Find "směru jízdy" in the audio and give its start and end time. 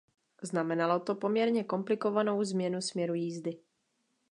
2.81-3.59